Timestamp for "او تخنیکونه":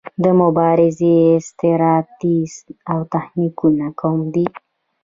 2.91-3.85